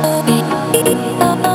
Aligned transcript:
Oh, 0.00 1.47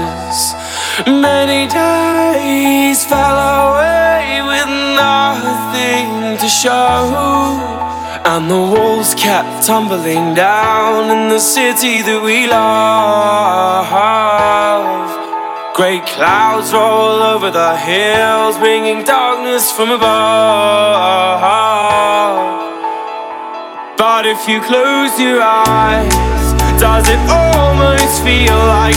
devices. 0.00 0.54
Many 1.06 1.66
days 1.68 3.04
fell 3.04 3.38
away 3.68 4.40
with 4.42 4.68
nothing 4.96 6.38
to 6.38 6.48
show. 6.48 7.58
And 8.24 8.50
the 8.50 8.54
walls 8.56 9.14
kept 9.14 9.66
tumbling 9.66 10.34
down 10.34 11.10
in 11.10 11.28
the 11.28 11.40
city 11.40 12.02
that 12.02 12.22
we 12.22 12.46
love. 12.46 13.88
Great 15.74 16.04
clouds 16.04 16.72
roll 16.72 17.22
over 17.22 17.50
the 17.50 17.76
hills, 17.76 18.58
bringing 18.58 19.02
darkness 19.04 19.72
from 19.72 19.90
above. 19.90 21.40
But 23.96 24.26
if 24.26 24.46
you 24.48 24.60
close 24.60 25.18
your 25.18 25.40
eyes, 25.42 26.12
does 26.78 27.08
it 27.08 27.20
almost 27.30 28.22
feel 28.22 28.56
like 28.56 28.96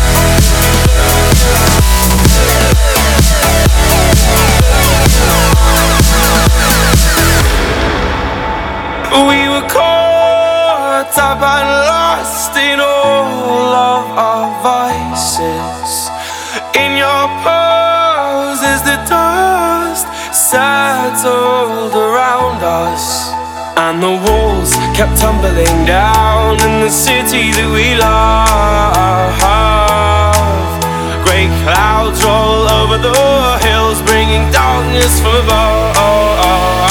settled 21.41 21.95
around 21.95 22.61
us. 22.63 23.31
And 23.77 24.01
the 24.01 24.15
walls 24.25 24.73
kept 24.95 25.17
tumbling 25.19 25.85
down 25.85 26.53
in 26.67 26.73
the 26.85 26.89
city 26.89 27.45
that 27.57 27.69
we 27.77 27.87
love. 27.95 29.41
Great 31.25 31.51
clouds 31.63 32.19
roll 32.23 32.63
over 32.79 32.97
the 33.07 33.57
hills, 33.65 33.99
bringing 34.03 34.43
darkness 34.51 35.19
from 35.21 35.35
above. 35.43 36.90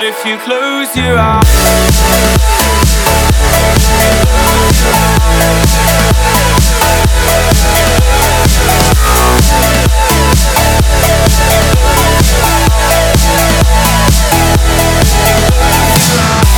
But 0.00 0.06
if 0.08 0.24
you 0.24 0.38
close 0.38 0.96
your 0.96 1.18
eyes. 1.18 1.44
Yeah. 16.16 16.49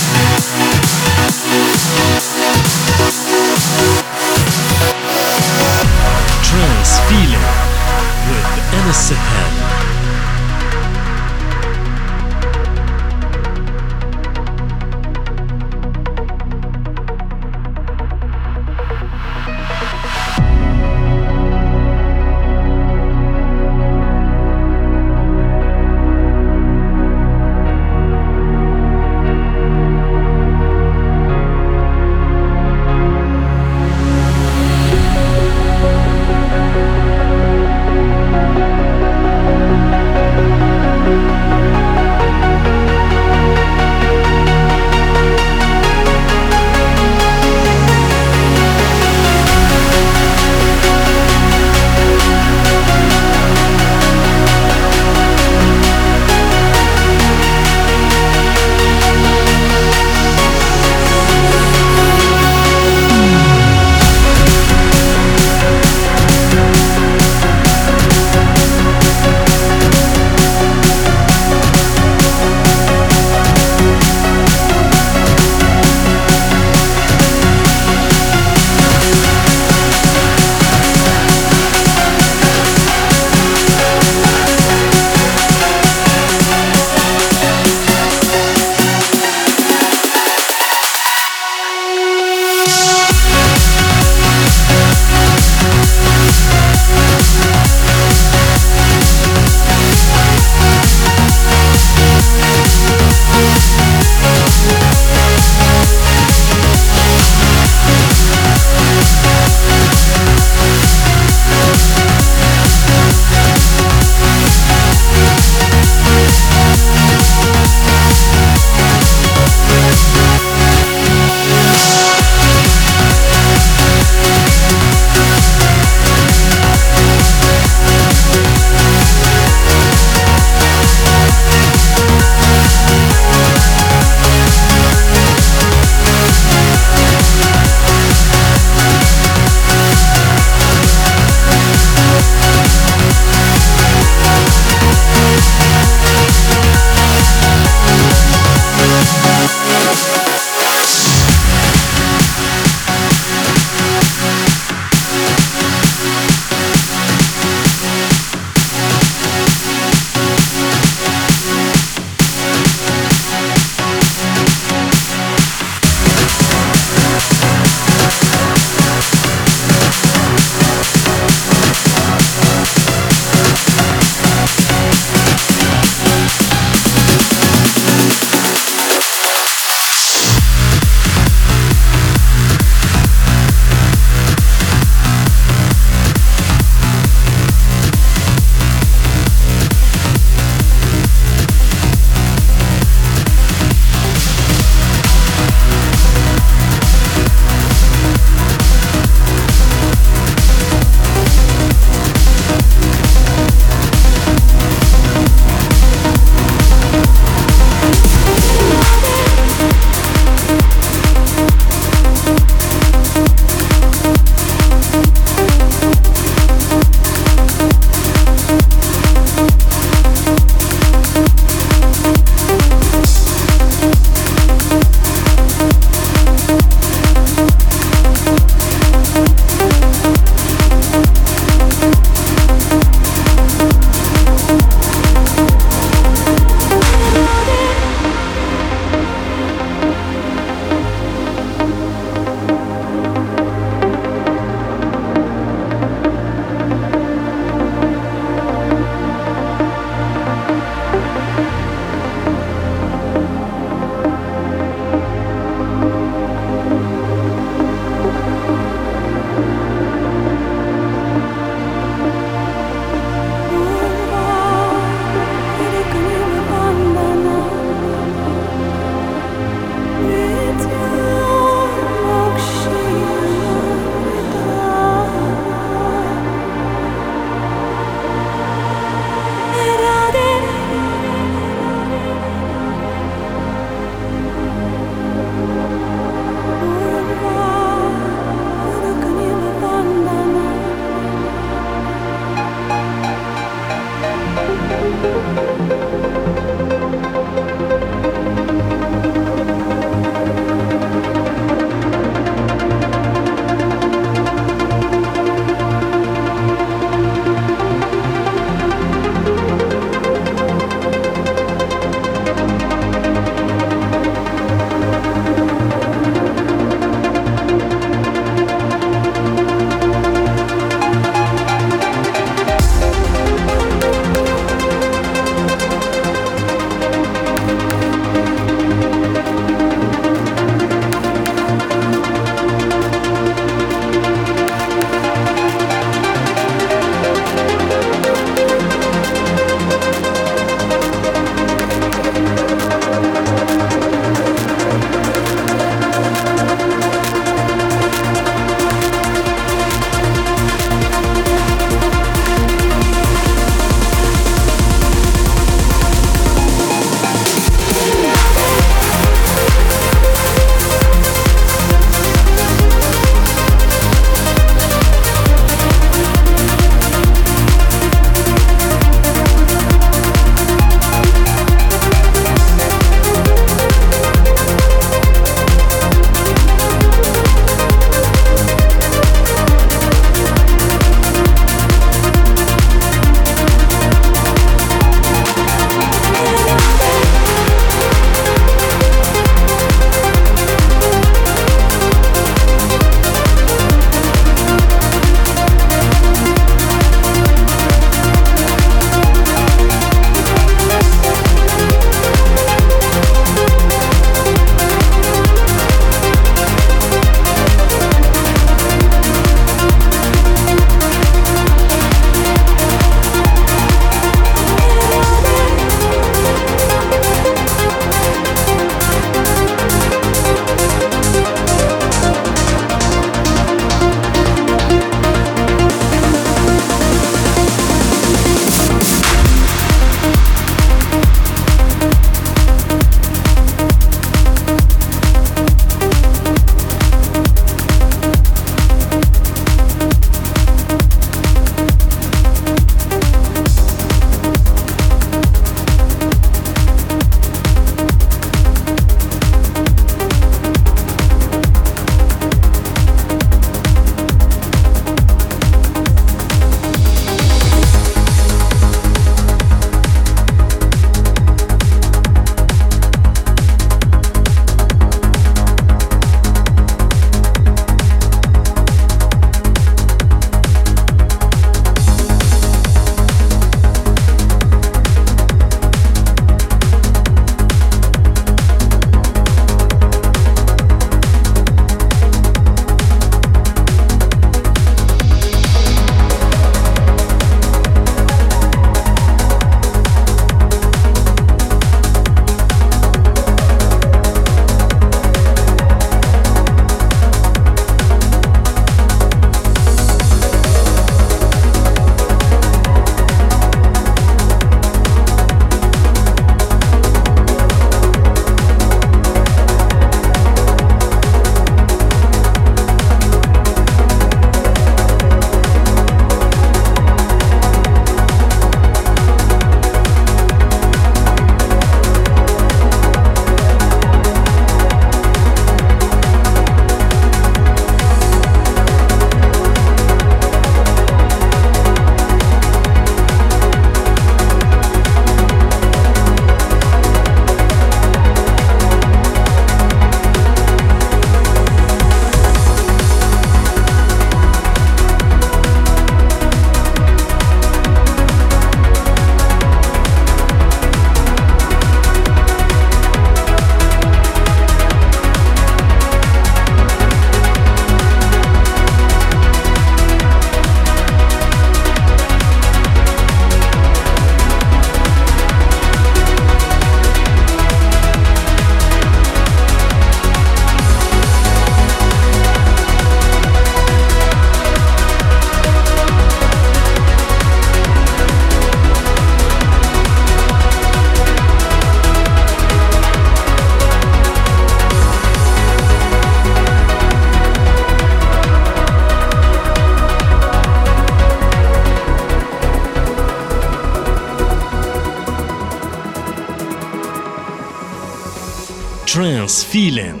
Trance 599.30 599.44
feeling 599.44 600.00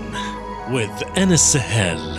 with 0.72 0.90
Anas 1.16 1.52
Sahel. 1.52 2.09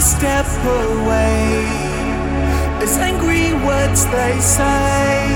Step 0.00 0.46
away. 0.64 1.62
As 2.82 2.98
angry 2.98 3.52
words 3.64 4.04
they 4.06 4.34
say 4.40 5.30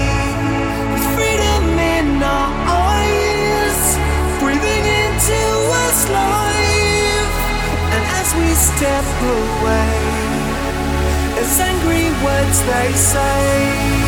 with 0.92 1.06
freedom 1.14 1.64
in 1.78 2.20
our 2.22 2.50
eyes 2.66 3.80
breathing 4.40 4.86
into 5.02 5.42
us 5.86 6.08
life. 6.10 7.34
And 7.94 8.04
as 8.20 8.28
we 8.34 8.48
step 8.54 9.06
away 9.22 10.24
as 11.38 11.60
angry 11.60 12.10
words 12.24 12.58
they 12.66 12.92
say 12.92 14.03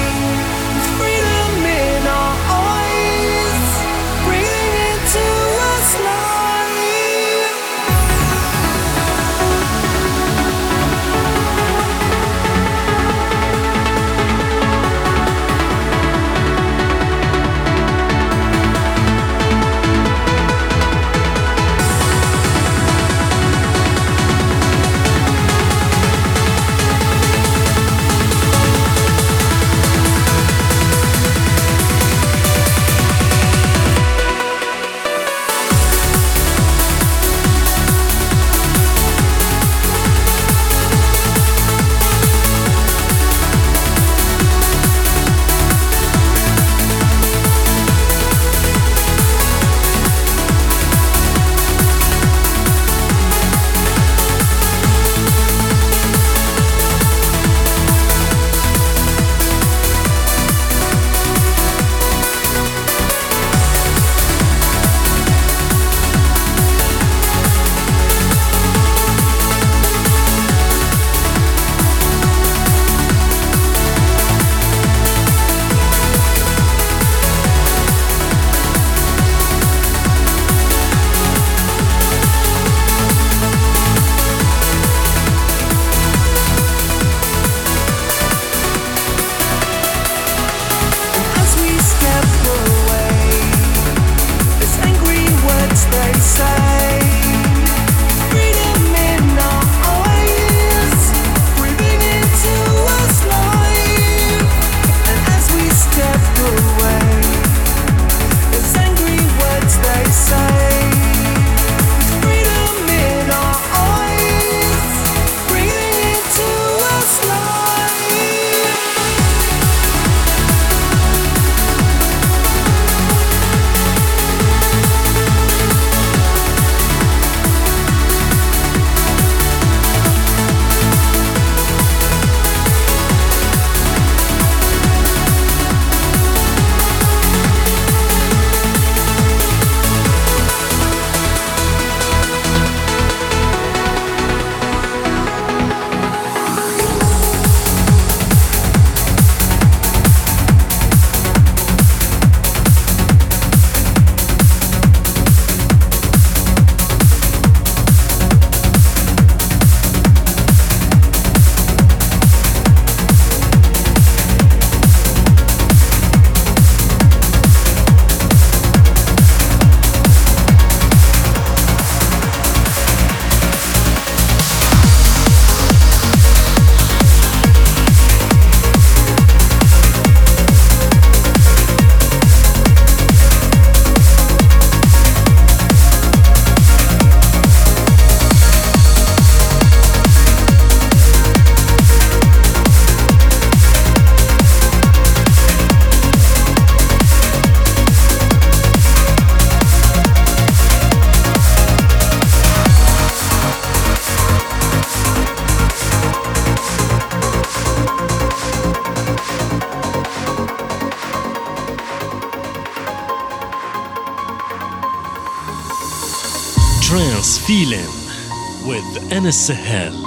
with 219.26 220.05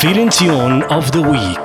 feeling 0.00 0.30
tune 0.30 0.84
of 0.84 1.10
the 1.10 1.20
week. 1.20 1.57